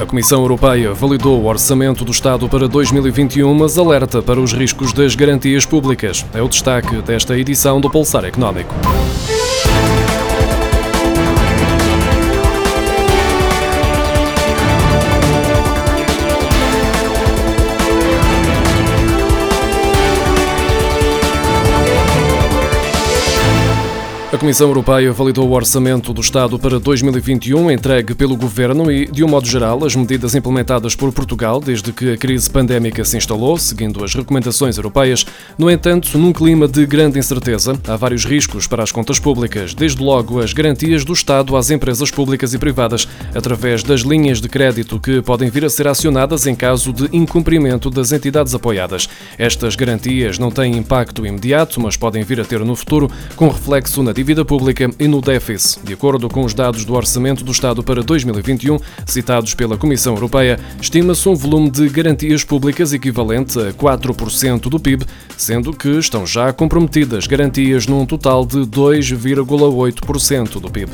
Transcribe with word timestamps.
A 0.00 0.06
Comissão 0.06 0.42
Europeia 0.42 0.94
validou 0.94 1.42
o 1.42 1.46
orçamento 1.46 2.04
do 2.04 2.12
Estado 2.12 2.48
para 2.48 2.68
2021, 2.68 3.52
mas 3.52 3.76
alerta 3.76 4.22
para 4.22 4.40
os 4.40 4.52
riscos 4.52 4.92
das 4.92 5.16
garantias 5.16 5.66
públicas. 5.66 6.24
É 6.32 6.40
o 6.40 6.48
destaque 6.48 7.02
desta 7.02 7.36
edição 7.36 7.80
do 7.80 7.90
Pulsar 7.90 8.24
Económico. 8.24 8.72
A 24.38 24.40
Comissão 24.40 24.68
Europeia 24.68 25.12
validou 25.12 25.48
o 25.48 25.52
orçamento 25.52 26.12
do 26.12 26.20
Estado 26.20 26.60
para 26.60 26.78
2021, 26.78 27.72
entregue 27.72 28.14
pelo 28.14 28.36
Governo, 28.36 28.88
e, 28.88 29.04
de 29.04 29.24
um 29.24 29.26
modo 29.26 29.48
geral, 29.48 29.84
as 29.84 29.96
medidas 29.96 30.32
implementadas 30.32 30.94
por 30.94 31.12
Portugal 31.12 31.58
desde 31.58 31.92
que 31.92 32.12
a 32.12 32.16
crise 32.16 32.48
pandémica 32.48 33.04
se 33.04 33.16
instalou, 33.16 33.58
seguindo 33.58 34.04
as 34.04 34.14
recomendações 34.14 34.76
europeias. 34.76 35.26
No 35.58 35.68
entanto, 35.68 36.16
num 36.16 36.32
clima 36.32 36.68
de 36.68 36.86
grande 36.86 37.18
incerteza, 37.18 37.76
há 37.88 37.96
vários 37.96 38.24
riscos 38.24 38.68
para 38.68 38.80
as 38.80 38.92
contas 38.92 39.18
públicas, 39.18 39.74
desde 39.74 40.00
logo 40.00 40.40
as 40.40 40.52
garantias 40.52 41.04
do 41.04 41.14
Estado 41.14 41.56
às 41.56 41.68
empresas 41.68 42.08
públicas 42.08 42.54
e 42.54 42.58
privadas, 42.58 43.08
através 43.34 43.82
das 43.82 44.02
linhas 44.02 44.40
de 44.40 44.48
crédito 44.48 45.00
que 45.00 45.20
podem 45.20 45.50
vir 45.50 45.64
a 45.64 45.68
ser 45.68 45.88
acionadas 45.88 46.46
em 46.46 46.54
caso 46.54 46.92
de 46.92 47.08
incumprimento 47.12 47.90
das 47.90 48.12
entidades 48.12 48.54
apoiadas. 48.54 49.08
Estas 49.36 49.74
garantias 49.74 50.38
não 50.38 50.52
têm 50.52 50.76
impacto 50.76 51.26
imediato, 51.26 51.80
mas 51.80 51.96
podem 51.96 52.22
vir 52.22 52.40
a 52.40 52.44
ter 52.44 52.60
no 52.60 52.76
futuro, 52.76 53.10
com 53.34 53.48
reflexo 53.48 54.00
na 54.00 54.12
dívida 54.12 54.27
pública 54.44 54.90
e 54.98 55.08
no 55.08 55.20
déficit. 55.20 55.84
De 55.84 55.94
acordo 55.94 56.28
com 56.28 56.44
os 56.44 56.52
dados 56.52 56.84
do 56.84 56.94
Orçamento 56.94 57.42
do 57.42 57.50
Estado 57.50 57.82
para 57.82 58.02
2021, 58.02 58.78
citados 59.06 59.54
pela 59.54 59.76
Comissão 59.76 60.14
Europeia, 60.14 60.60
estima-se 60.80 61.28
um 61.28 61.34
volume 61.34 61.70
de 61.70 61.88
garantias 61.88 62.44
públicas 62.44 62.92
equivalente 62.92 63.58
a 63.58 63.72
4% 63.72 64.68
do 64.68 64.78
PIB, 64.78 65.06
sendo 65.36 65.72
que 65.72 65.88
estão 65.98 66.26
já 66.26 66.52
comprometidas 66.52 67.26
garantias 67.26 67.86
num 67.86 68.04
total 68.04 68.44
de 68.44 68.58
2,8% 68.58 70.60
do 70.60 70.70
PIB. 70.70 70.92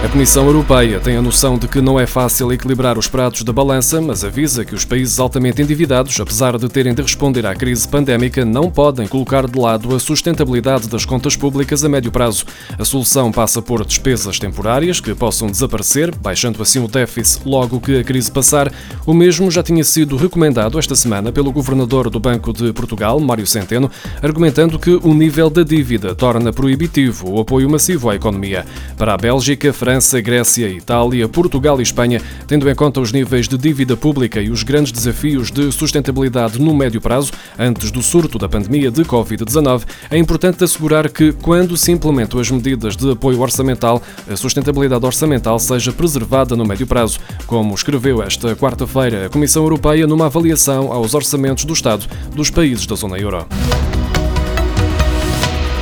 A 0.00 0.08
Comissão 0.08 0.46
Europeia 0.46 1.00
tem 1.00 1.16
a 1.16 1.22
noção 1.22 1.58
de 1.58 1.66
que 1.66 1.80
não 1.80 1.98
é 1.98 2.06
fácil 2.06 2.52
equilibrar 2.52 2.96
os 2.96 3.08
pratos 3.08 3.42
da 3.42 3.52
balança, 3.52 4.00
mas 4.00 4.22
avisa 4.22 4.64
que 4.64 4.72
os 4.72 4.84
países 4.84 5.18
altamente 5.18 5.60
endividados, 5.60 6.18
apesar 6.20 6.56
de 6.56 6.68
terem 6.68 6.94
de 6.94 7.02
responder 7.02 7.44
à 7.44 7.52
crise 7.52 7.86
pandémica, 7.86 8.44
não 8.44 8.70
podem 8.70 9.08
colocar 9.08 9.48
de 9.48 9.58
lado 9.58 9.92
a 9.94 9.98
sustentabilidade 9.98 10.88
das 10.88 11.04
contas 11.04 11.34
públicas 11.34 11.84
a 11.84 11.88
médio 11.88 12.12
prazo. 12.12 12.44
A 12.78 12.84
solução 12.84 13.32
passa 13.32 13.60
por 13.60 13.84
despesas 13.84 14.38
temporárias 14.38 15.00
que 15.00 15.12
possam 15.16 15.50
desaparecer, 15.50 16.14
baixando 16.14 16.62
assim 16.62 16.82
o 16.82 16.86
déficit 16.86 17.42
logo 17.44 17.80
que 17.80 17.98
a 17.98 18.04
crise 18.04 18.30
passar. 18.30 18.72
O 19.04 19.12
mesmo 19.12 19.50
já 19.50 19.64
tinha 19.64 19.82
sido 19.82 20.16
recomendado 20.16 20.78
esta 20.78 20.94
semana 20.94 21.32
pelo 21.32 21.50
governador 21.50 22.08
do 22.08 22.20
Banco 22.20 22.52
de 22.52 22.72
Portugal, 22.72 23.18
Mário 23.18 23.48
Centeno, 23.48 23.90
argumentando 24.22 24.78
que 24.78 24.92
o 25.02 25.12
nível 25.12 25.50
da 25.50 25.64
dívida 25.64 26.14
torna 26.14 26.52
proibitivo 26.52 27.32
o 27.32 27.40
apoio 27.40 27.68
massivo 27.68 28.08
à 28.08 28.14
economia. 28.14 28.64
Para 28.96 29.14
a 29.14 29.16
Bélgica, 29.16 29.72
França, 29.88 30.20
Grécia, 30.20 30.68
Itália, 30.68 31.26
Portugal 31.26 31.80
e 31.80 31.82
Espanha, 31.82 32.20
tendo 32.46 32.68
em 32.68 32.74
conta 32.74 33.00
os 33.00 33.10
níveis 33.10 33.48
de 33.48 33.56
dívida 33.56 33.96
pública 33.96 34.38
e 34.38 34.50
os 34.50 34.62
grandes 34.62 34.92
desafios 34.92 35.50
de 35.50 35.72
sustentabilidade 35.72 36.60
no 36.60 36.74
médio 36.74 37.00
prazo, 37.00 37.32
antes 37.58 37.90
do 37.90 38.02
surto 38.02 38.38
da 38.38 38.50
pandemia 38.50 38.90
de 38.90 39.02
Covid-19, 39.02 39.84
é 40.10 40.18
importante 40.18 40.62
assegurar 40.62 41.08
que, 41.08 41.32
quando 41.32 41.74
se 41.74 41.90
implementam 41.90 42.38
as 42.38 42.50
medidas 42.50 42.98
de 42.98 43.12
apoio 43.12 43.40
orçamental, 43.40 44.02
a 44.30 44.36
sustentabilidade 44.36 45.06
orçamental 45.06 45.58
seja 45.58 45.90
preservada 45.90 46.54
no 46.54 46.66
médio 46.66 46.86
prazo, 46.86 47.18
como 47.46 47.74
escreveu 47.74 48.22
esta 48.22 48.54
quarta-feira 48.54 49.24
a 49.24 49.30
Comissão 49.30 49.62
Europeia 49.62 50.06
numa 50.06 50.26
avaliação 50.26 50.92
aos 50.92 51.14
orçamentos 51.14 51.64
do 51.64 51.72
Estado 51.72 52.04
dos 52.34 52.50
países 52.50 52.84
da 52.84 52.94
zona 52.94 53.16
euro. 53.16 53.46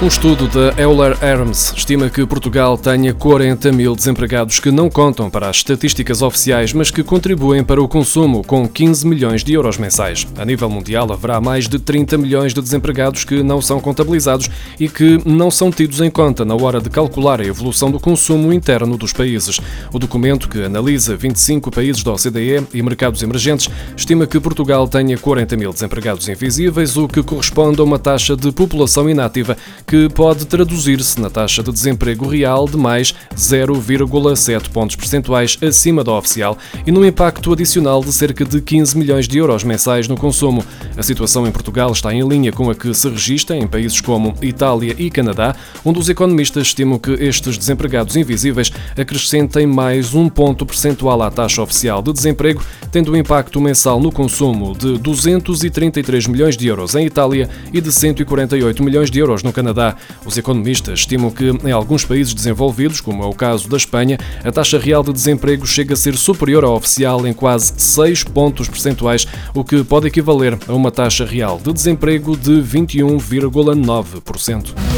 Um 0.00 0.06
estudo 0.06 0.46
da 0.46 0.80
Euler 0.80 1.18
Hermes 1.20 1.74
estima 1.76 2.08
que 2.08 2.24
Portugal 2.24 2.78
tenha 2.78 3.12
40 3.12 3.72
mil 3.72 3.96
desempregados 3.96 4.60
que 4.60 4.70
não 4.70 4.88
contam 4.88 5.28
para 5.28 5.48
as 5.48 5.56
estatísticas 5.56 6.22
oficiais, 6.22 6.72
mas 6.72 6.88
que 6.88 7.02
contribuem 7.02 7.64
para 7.64 7.82
o 7.82 7.88
consumo, 7.88 8.44
com 8.44 8.68
15 8.68 9.04
milhões 9.04 9.42
de 9.42 9.54
euros 9.54 9.76
mensais. 9.76 10.24
A 10.38 10.44
nível 10.44 10.70
mundial, 10.70 11.12
haverá 11.12 11.40
mais 11.40 11.66
de 11.66 11.80
30 11.80 12.16
milhões 12.16 12.54
de 12.54 12.62
desempregados 12.62 13.24
que 13.24 13.42
não 13.42 13.60
são 13.60 13.80
contabilizados 13.80 14.48
e 14.78 14.88
que 14.88 15.20
não 15.26 15.50
são 15.50 15.68
tidos 15.68 16.00
em 16.00 16.10
conta 16.10 16.44
na 16.44 16.54
hora 16.54 16.80
de 16.80 16.88
calcular 16.88 17.40
a 17.40 17.44
evolução 17.44 17.90
do 17.90 17.98
consumo 17.98 18.52
interno 18.52 18.96
dos 18.96 19.12
países. 19.12 19.60
O 19.92 19.98
documento, 19.98 20.48
que 20.48 20.62
analisa 20.62 21.16
25 21.16 21.72
países 21.72 22.04
da 22.04 22.12
OCDE 22.12 22.68
e 22.72 22.80
mercados 22.82 23.20
emergentes, 23.20 23.68
estima 23.96 24.28
que 24.28 24.38
Portugal 24.38 24.86
tenha 24.86 25.18
40 25.18 25.56
mil 25.56 25.72
desempregados 25.72 26.28
invisíveis, 26.28 26.96
o 26.96 27.08
que 27.08 27.20
corresponde 27.20 27.80
a 27.80 27.84
uma 27.84 27.98
taxa 27.98 28.36
de 28.36 28.52
população 28.52 29.10
inativa 29.10 29.56
que 29.88 30.06
pode 30.10 30.44
traduzir-se 30.44 31.18
na 31.18 31.30
taxa 31.30 31.62
de 31.62 31.72
desemprego 31.72 32.28
real 32.28 32.68
de 32.68 32.76
mais 32.76 33.14
0,7 33.34 34.68
pontos 34.68 34.94
percentuais 34.94 35.56
acima 35.62 36.04
da 36.04 36.12
oficial 36.12 36.58
e 36.86 36.92
num 36.92 37.06
impacto 37.06 37.54
adicional 37.54 38.04
de 38.04 38.12
cerca 38.12 38.44
de 38.44 38.60
15 38.60 38.98
milhões 38.98 39.26
de 39.26 39.38
euros 39.38 39.64
mensais 39.64 40.06
no 40.06 40.14
consumo. 40.14 40.62
A 40.94 41.02
situação 41.02 41.46
em 41.46 41.50
Portugal 41.50 41.90
está 41.90 42.12
em 42.12 42.20
linha 42.28 42.52
com 42.52 42.70
a 42.70 42.74
que 42.74 42.92
se 42.92 43.08
registra 43.08 43.56
em 43.56 43.66
países 43.66 43.98
como 43.98 44.34
Itália 44.42 44.94
e 44.98 45.08
Canadá, 45.10 45.56
onde 45.82 45.98
os 45.98 46.10
economistas 46.10 46.66
estimam 46.66 46.98
que 46.98 47.12
estes 47.12 47.56
desempregados 47.56 48.14
invisíveis 48.14 48.70
acrescentem 48.94 49.66
mais 49.66 50.12
um 50.12 50.28
ponto 50.28 50.66
percentual 50.66 51.22
à 51.22 51.30
taxa 51.30 51.62
oficial 51.62 52.02
de 52.02 52.12
desemprego, 52.12 52.62
tendo 52.92 53.10
um 53.10 53.16
impacto 53.16 53.58
mensal 53.58 53.98
no 53.98 54.12
consumo 54.12 54.76
de 54.76 54.98
233 54.98 56.26
milhões 56.26 56.58
de 56.58 56.66
euros 56.66 56.94
em 56.94 57.06
Itália 57.06 57.48
e 57.72 57.80
de 57.80 57.90
148 57.90 58.82
milhões 58.82 59.10
de 59.10 59.18
euros 59.18 59.42
no 59.42 59.50
Canadá. 59.50 59.77
Canadá. 59.78 59.96
Os 60.26 60.36
economistas 60.36 60.98
estimam 61.00 61.30
que, 61.30 61.50
em 61.64 61.70
alguns 61.70 62.04
países 62.04 62.34
desenvolvidos, 62.34 63.00
como 63.00 63.22
é 63.22 63.26
o 63.26 63.32
caso 63.32 63.68
da 63.68 63.76
Espanha, 63.76 64.18
a 64.44 64.50
taxa 64.50 64.76
real 64.78 65.04
de 65.04 65.12
desemprego 65.12 65.64
chega 65.66 65.94
a 65.94 65.96
ser 65.96 66.16
superior 66.16 66.64
à 66.64 66.70
oficial 66.70 67.24
em 67.26 67.32
quase 67.32 67.72
6 67.76 68.24
pontos 68.24 68.68
percentuais, 68.68 69.26
o 69.54 69.62
que 69.62 69.84
pode 69.84 70.08
equivaler 70.08 70.58
a 70.66 70.74
uma 70.74 70.90
taxa 70.90 71.24
real 71.24 71.60
de 71.62 71.72
desemprego 71.72 72.36
de 72.36 72.60
21,9%. 72.62 74.97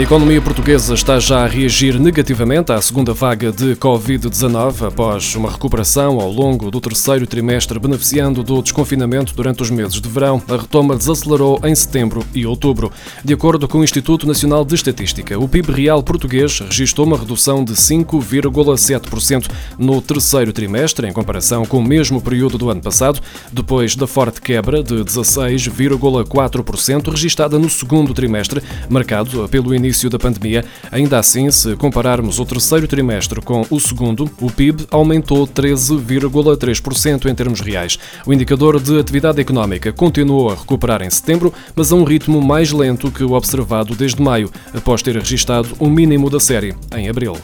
A 0.00 0.02
economia 0.02 0.40
portuguesa 0.40 0.94
está 0.94 1.20
já 1.20 1.44
a 1.44 1.46
reagir 1.46 2.00
negativamente 2.00 2.72
à 2.72 2.80
segunda 2.80 3.12
vaga 3.12 3.52
de 3.52 3.76
Covid-19 3.76 4.88
após 4.88 5.36
uma 5.36 5.50
recuperação 5.50 6.18
ao 6.18 6.32
longo 6.32 6.70
do 6.70 6.80
terceiro 6.80 7.26
trimestre, 7.26 7.78
beneficiando 7.78 8.42
do 8.42 8.62
desconfinamento 8.62 9.34
durante 9.34 9.62
os 9.62 9.68
meses 9.68 10.00
de 10.00 10.08
verão. 10.08 10.42
A 10.48 10.56
retoma 10.56 10.96
desacelerou 10.96 11.60
em 11.64 11.74
setembro 11.74 12.24
e 12.34 12.46
outubro. 12.46 12.90
De 13.22 13.34
acordo 13.34 13.68
com 13.68 13.80
o 13.80 13.84
Instituto 13.84 14.26
Nacional 14.26 14.64
de 14.64 14.74
Estatística, 14.74 15.38
o 15.38 15.46
PIB 15.46 15.70
real 15.70 16.02
português 16.02 16.60
registrou 16.60 17.06
uma 17.06 17.18
redução 17.18 17.62
de 17.62 17.74
5,7% 17.74 19.50
no 19.78 20.00
terceiro 20.00 20.50
trimestre, 20.50 21.06
em 21.06 21.12
comparação 21.12 21.66
com 21.66 21.76
o 21.76 21.84
mesmo 21.84 22.22
período 22.22 22.56
do 22.56 22.70
ano 22.70 22.80
passado, 22.80 23.20
depois 23.52 23.94
da 23.94 24.06
forte 24.06 24.40
quebra 24.40 24.82
de 24.82 24.94
16,4% 24.94 27.10
registada 27.10 27.58
no 27.58 27.68
segundo 27.68 28.14
trimestre, 28.14 28.62
marcado 28.88 29.46
pelo 29.50 29.74
início 29.74 29.89
da 30.08 30.18
pandemia. 30.18 30.64
Ainda 30.90 31.18
assim, 31.18 31.50
se 31.50 31.74
compararmos 31.76 32.38
o 32.38 32.44
terceiro 32.44 32.86
trimestre 32.86 33.40
com 33.40 33.66
o 33.70 33.80
segundo, 33.80 34.30
o 34.40 34.50
PIB 34.50 34.86
aumentou 34.90 35.46
13,3% 35.46 37.26
em 37.26 37.34
termos 37.34 37.60
reais. 37.60 37.98
O 38.26 38.32
indicador 38.32 38.80
de 38.80 38.98
atividade 38.98 39.40
económica 39.40 39.92
continuou 39.92 40.50
a 40.50 40.54
recuperar 40.54 41.02
em 41.02 41.10
setembro, 41.10 41.52
mas 41.74 41.92
a 41.92 41.96
um 41.96 42.04
ritmo 42.04 42.40
mais 42.40 42.70
lento 42.70 43.10
que 43.10 43.24
o 43.24 43.32
observado 43.32 43.94
desde 43.94 44.22
maio, 44.22 44.50
após 44.74 45.02
ter 45.02 45.16
registrado 45.16 45.70
um 45.80 45.90
mínimo 45.90 46.30
da 46.30 46.40
série 46.40 46.74
em 46.96 47.08
abril. 47.08 47.36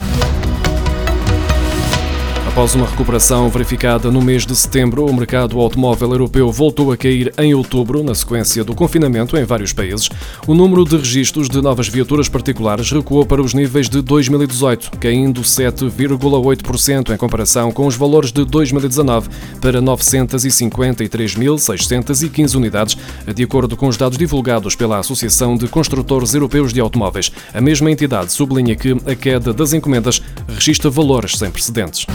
Após 2.57 2.73
uma 2.73 2.87
recuperação 2.87 3.47
verificada 3.49 4.09
no 4.09 4.19
mês 4.19 4.43
de 4.43 4.55
setembro, 4.55 5.05
o 5.05 5.13
mercado 5.13 5.59
automóvel 5.59 6.09
europeu 6.09 6.51
voltou 6.51 6.91
a 6.91 6.97
cair 6.97 7.31
em 7.37 7.53
outubro, 7.53 8.03
na 8.03 8.15
sequência 8.15 8.63
do 8.63 8.73
confinamento 8.73 9.37
em 9.37 9.43
vários 9.43 9.73
países. 9.73 10.09
O 10.47 10.55
número 10.55 10.83
de 10.83 10.97
registros 10.97 11.49
de 11.49 11.61
novas 11.61 11.87
viaturas 11.87 12.27
particulares 12.27 12.89
recuou 12.89 13.23
para 13.27 13.43
os 13.43 13.53
níveis 13.53 13.87
de 13.87 14.01
2018, 14.01 14.89
caindo 14.99 15.41
7,8% 15.41 17.13
em 17.13 17.17
comparação 17.17 17.71
com 17.71 17.85
os 17.85 17.95
valores 17.95 18.31
de 18.31 18.43
2019, 18.43 19.29
para 19.61 19.79
953.615 19.79 22.55
unidades, 22.55 22.97
de 23.35 23.43
acordo 23.43 23.77
com 23.77 23.87
os 23.87 23.97
dados 23.97 24.17
divulgados 24.17 24.75
pela 24.75 24.97
Associação 24.97 25.55
de 25.55 25.67
Construtores 25.67 26.33
Europeus 26.33 26.73
de 26.73 26.79
Automóveis. 26.79 27.31
A 27.53 27.61
mesma 27.61 27.91
entidade 27.91 28.33
sublinha 28.33 28.75
que 28.75 28.97
a 29.05 29.13
queda 29.13 29.53
das 29.53 29.73
encomendas 29.73 30.19
registra 30.47 30.89
valores 30.89 31.37
sem 31.37 31.51
precedentes. 31.51 32.07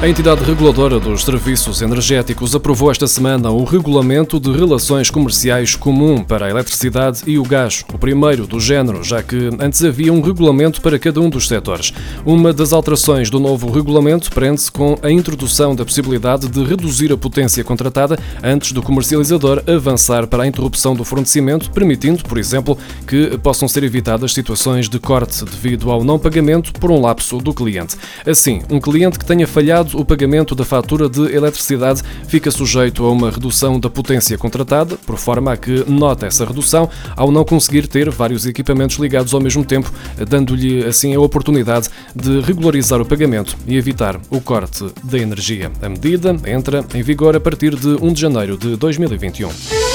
A 0.00 0.08
entidade 0.08 0.44
reguladora 0.44 1.00
dos 1.00 1.24
serviços 1.24 1.82
energéticos 1.82 2.54
aprovou 2.54 2.88
esta 2.88 3.08
semana 3.08 3.50
o 3.50 3.64
Regulamento 3.64 4.38
de 4.38 4.52
Relações 4.52 5.10
Comerciais 5.10 5.74
Comum 5.74 6.22
para 6.22 6.46
a 6.46 6.50
Eletricidade 6.50 7.22
e 7.26 7.36
o 7.36 7.42
Gás, 7.42 7.84
o 7.92 7.98
primeiro 7.98 8.46
do 8.46 8.60
género, 8.60 9.02
já 9.02 9.24
que 9.24 9.50
antes 9.58 9.82
havia 9.82 10.12
um 10.12 10.20
regulamento 10.20 10.80
para 10.80 11.00
cada 11.00 11.20
um 11.20 11.28
dos 11.28 11.48
setores. 11.48 11.92
Uma 12.24 12.52
das 12.52 12.72
alterações 12.72 13.28
do 13.28 13.40
novo 13.40 13.72
regulamento 13.72 14.30
prende-se 14.30 14.70
com 14.70 14.96
a 15.02 15.10
introdução 15.10 15.74
da 15.74 15.84
possibilidade 15.84 16.46
de 16.46 16.62
reduzir 16.62 17.12
a 17.12 17.16
potência 17.16 17.64
contratada 17.64 18.16
antes 18.40 18.70
do 18.70 18.80
comercializador 18.80 19.64
avançar 19.66 20.28
para 20.28 20.44
a 20.44 20.46
interrupção 20.46 20.94
do 20.94 21.04
fornecimento, 21.04 21.72
permitindo, 21.72 22.22
por 22.22 22.38
exemplo, 22.38 22.78
que 23.04 23.36
possam 23.38 23.66
ser 23.66 23.82
evitadas 23.82 24.32
situações 24.32 24.88
de 24.88 25.00
corte 25.00 25.44
devido 25.44 25.90
ao 25.90 26.04
não 26.04 26.20
pagamento 26.20 26.72
por 26.74 26.88
um 26.88 27.00
lapso 27.00 27.38
do 27.38 27.52
cliente. 27.52 27.96
Assim, 28.24 28.62
um 28.70 28.78
cliente 28.78 29.18
que 29.18 29.26
tenha 29.26 29.46
falhado 29.46 29.87
o 29.94 30.04
pagamento 30.04 30.54
da 30.54 30.64
fatura 30.64 31.08
de 31.08 31.34
eletricidade 31.34 32.02
fica 32.26 32.50
sujeito 32.50 33.04
a 33.04 33.10
uma 33.10 33.30
redução 33.30 33.78
da 33.78 33.88
potência 33.88 34.36
contratada, 34.36 34.96
por 35.06 35.16
forma 35.16 35.52
a 35.52 35.56
que 35.56 35.84
nota 35.88 36.26
essa 36.26 36.44
redução 36.44 36.88
ao 37.16 37.30
não 37.30 37.44
conseguir 37.44 37.86
ter 37.86 38.10
vários 38.10 38.46
equipamentos 38.46 38.96
ligados 38.98 39.34
ao 39.34 39.40
mesmo 39.40 39.64
tempo, 39.64 39.92
dando-lhe 40.28 40.84
assim 40.84 41.14
a 41.14 41.20
oportunidade 41.20 41.88
de 42.14 42.40
regularizar 42.40 43.00
o 43.00 43.04
pagamento 43.04 43.56
e 43.66 43.76
evitar 43.76 44.20
o 44.30 44.40
corte 44.40 44.84
da 45.04 45.18
energia. 45.18 45.70
A 45.82 45.88
medida 45.88 46.36
entra 46.46 46.84
em 46.94 47.02
vigor 47.02 47.36
a 47.36 47.40
partir 47.40 47.74
de 47.74 47.88
1 47.88 48.12
de 48.12 48.20
janeiro 48.20 48.56
de 48.56 48.76
2021. 48.76 49.87